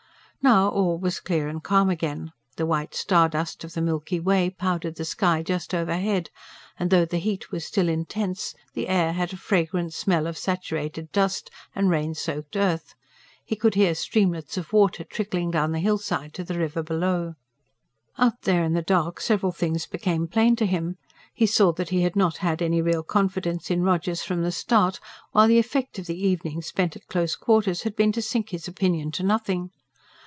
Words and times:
Now, 0.43 0.69
all 0.69 0.97
was 0.97 1.19
clear 1.19 1.47
and 1.47 1.63
calm 1.63 1.87
again; 1.91 2.31
the 2.57 2.65
white 2.65 2.95
star 2.95 3.29
dust 3.29 3.63
of 3.63 3.73
the 3.75 3.81
Milky 3.81 4.19
Way 4.19 4.49
powdered 4.49 4.95
the 4.95 5.05
sky 5.05 5.43
just 5.43 5.71
overhead; 5.71 6.31
and 6.79 6.89
though 6.89 7.05
the 7.05 7.19
heat 7.19 7.51
was 7.51 7.63
still 7.63 7.87
intense, 7.87 8.55
the 8.73 8.87
air 8.87 9.13
had 9.13 9.33
a 9.33 9.37
fragrant 9.37 9.93
smell 9.93 10.25
of 10.25 10.39
saturated 10.39 11.11
dust 11.11 11.51
and 11.75 11.91
rain 11.91 12.15
soaked 12.15 12.55
earth 12.55 12.95
he 13.45 13.55
could 13.55 13.75
hear 13.75 13.93
streamlets 13.93 14.57
of 14.57 14.73
water 14.73 15.03
trickling 15.03 15.51
down 15.51 15.73
the 15.73 15.79
hillside 15.79 16.33
to 16.33 16.43
the 16.43 16.57
river 16.57 16.81
below. 16.81 17.35
Out 18.17 18.41
there 18.41 18.63
in 18.63 18.73
the 18.73 18.81
dark, 18.81 19.19
several 19.21 19.51
things 19.51 19.85
became 19.85 20.27
plain 20.27 20.55
to 20.55 20.65
him. 20.65 20.97
He 21.35 21.45
saw 21.45 21.71
that 21.73 21.89
he 21.89 22.01
had 22.01 22.15
not 22.15 22.37
had 22.37 22.63
any 22.63 22.81
real 22.81 23.03
confidence 23.03 23.69
in 23.69 23.83
Rogers 23.83 24.23
from 24.23 24.41
the 24.41 24.51
start; 24.51 24.99
while 25.33 25.47
the 25.47 25.59
effect 25.59 25.99
of 25.99 26.07
the 26.07 26.19
evening 26.19 26.63
spent 26.63 26.95
at 26.95 27.05
close 27.05 27.35
quarters 27.35 27.83
had 27.83 27.95
been 27.95 28.11
to 28.13 28.23
sink 28.23 28.49
his 28.49 28.67
opinion 28.67 29.11
to 29.11 29.21
nothing. 29.21 29.69